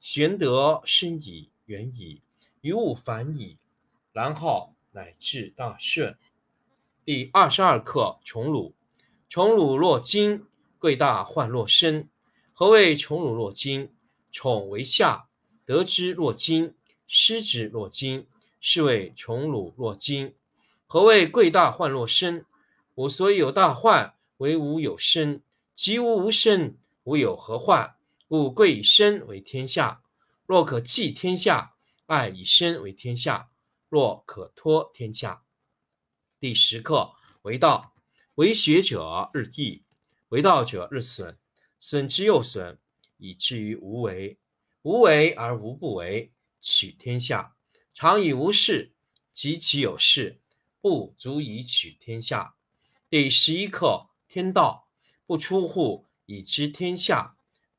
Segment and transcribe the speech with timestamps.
[0.00, 2.22] 玄德深矣，远矣，
[2.62, 3.58] 于物反矣，
[4.12, 6.16] 然后乃至大顺。
[7.04, 8.74] 第二十二课宠辱。
[9.28, 10.46] 宠辱若惊，
[10.78, 12.08] 贵大患若身。
[12.54, 13.92] 何谓宠辱若惊？
[14.32, 15.28] 宠为下，
[15.66, 16.74] 得之若惊，
[17.06, 18.26] 失之若惊，
[18.58, 20.34] 是谓宠辱若惊。
[20.86, 22.46] 何谓贵大患若身？
[22.94, 25.42] 吾所以有大患，为吾有身；
[25.74, 27.94] 及吾无身，吾有何患？
[28.30, 30.04] 故贵以身为天下。
[30.46, 31.74] 若可寄天下，
[32.06, 33.50] 爱以身为天下。
[33.88, 35.42] 若可托天下。
[36.38, 37.92] 第十课为道，
[38.36, 39.82] 为学者日益，
[40.28, 41.38] 为道者日损，
[41.76, 42.78] 损之又损，
[43.16, 44.38] 以至于无为。
[44.82, 47.56] 无为而无不为，取天下
[47.92, 48.94] 常以无事，
[49.32, 50.40] 及其有事，
[50.80, 52.54] 不足以取天下。
[53.08, 54.88] 第十一课天道，
[55.26, 57.36] 不出户以知天下。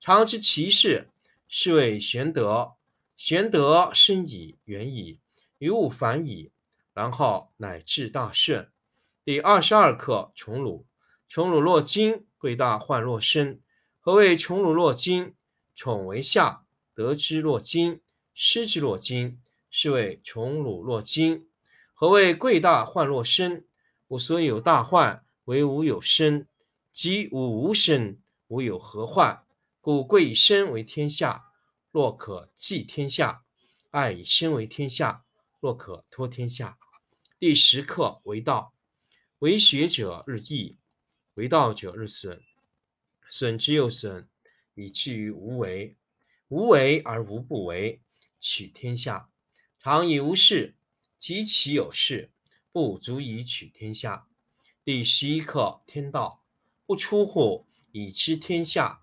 [0.00, 1.08] 常知其事，
[1.48, 2.74] 是谓玄德。
[3.16, 5.18] 玄德深矣，远矣，
[5.58, 6.52] 于物反矣，
[6.94, 8.70] 然后乃至大顺。
[9.24, 10.86] 第二十二课宠辱。
[11.28, 13.60] 宠辱若惊，贵大患若身。
[13.98, 15.34] 何谓宠辱若惊？
[15.74, 16.62] 宠为下，
[16.94, 18.00] 得之若惊，
[18.32, 21.46] 失之若惊，是谓宠辱若惊。
[21.92, 23.66] 何谓贵大患若身？
[24.06, 26.46] 吾所以有大患，为吾有身；
[26.92, 28.18] 及吾无身。
[28.46, 29.42] 吾有何患？
[29.80, 31.52] 故贵以身为天下。
[31.90, 33.44] 若可寄天下，
[33.90, 35.24] 爱以身为天下。
[35.60, 36.78] 若可托天下。
[37.38, 38.74] 第十课为道，
[39.38, 40.78] 为学者日益，
[41.34, 42.42] 为道者日损，
[43.28, 44.28] 损之又损，
[44.74, 45.96] 以至于无为。
[46.48, 48.02] 无为而无不为，
[48.40, 49.30] 取天下
[49.80, 50.76] 常以无事，
[51.18, 52.32] 及其有事，
[52.72, 54.26] 不足以取天下。
[54.84, 56.44] 第十一课天道，
[56.84, 57.66] 不出户。
[57.90, 59.02] 以知天下，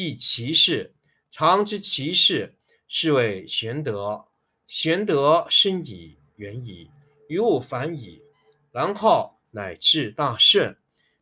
[0.00, 0.94] 亦其事。
[1.28, 2.54] 常知其事，
[2.86, 4.26] 是谓玄德。
[4.64, 6.88] 玄德深矣，远矣，
[7.28, 8.22] 于物反矣，
[8.70, 10.78] 然后乃至大顺。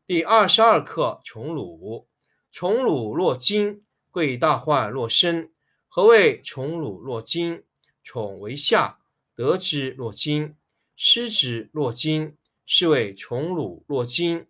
[0.06, 2.06] 第二十二课宠辱。
[2.52, 5.50] 宠辱若惊，贵大患若身。
[5.88, 7.62] 何谓宠辱若惊？
[8.04, 8.98] 宠为下，
[9.34, 10.54] 得之若惊，
[10.94, 12.36] 失之若惊，
[12.66, 14.46] 是谓宠辱若惊。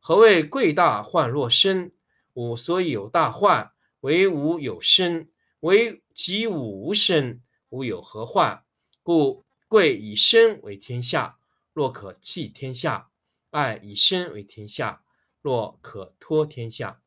[0.00, 1.92] 何谓贵大患若身？
[2.38, 5.26] 吾所以有大患，为吾有身；
[5.58, 8.64] 为及吾无身，吾有何患？
[9.02, 11.40] 故贵以身为天下。
[11.72, 13.10] 若可寄天下，
[13.50, 15.02] 爱以身为天下。
[15.42, 17.02] 若可托天下。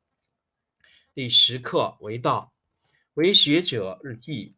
[1.14, 2.52] 第十课为道，
[3.14, 4.56] 为学者日益，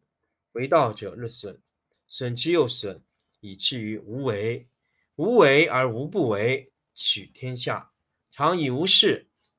[0.54, 1.60] 为道者日损，
[2.08, 3.00] 损之又损，
[3.38, 4.66] 以至于无为。
[5.14, 7.92] 无为而无不为，取天下
[8.32, 9.28] 常以无事。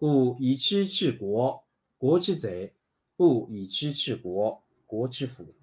[0.00, 1.62] 故以知治国，
[1.98, 2.72] 国之贼；
[3.16, 5.54] 不以知治国，国之福。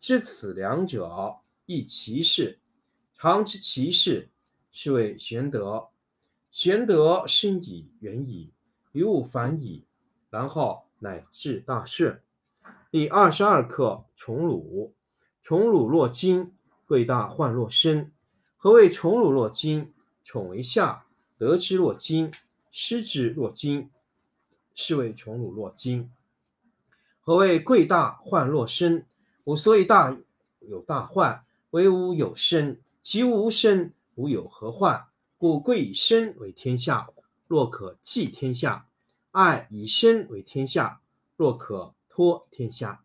[0.00, 2.58] 知此两者，亦其事。
[3.16, 4.30] 常知其事，
[4.72, 5.90] 是谓玄德。
[6.50, 8.52] 玄德深矣，远矣，
[8.90, 9.84] 于物反矣，
[10.28, 12.20] 然后乃至大顺。
[12.90, 14.92] 第二十二课宠辱。
[15.40, 16.52] 宠辱若惊，
[16.84, 18.10] 贵大患若身。
[18.56, 19.92] 何谓宠辱若惊？
[20.24, 21.06] 宠为下，
[21.38, 22.32] 得之若惊，
[22.76, 23.88] 失之若惊，
[24.74, 26.10] 是谓宠辱若惊。
[27.20, 29.06] 何谓贵大患若身？
[29.44, 30.18] 吾所以大
[30.58, 32.80] 有大患，为吾有身。
[33.00, 35.06] 其无身，吾有何患？
[35.38, 37.08] 故贵以身为天下，
[37.46, 38.88] 若可寄天下；
[39.30, 41.00] 爱以身为天下，
[41.36, 43.04] 若可托天下。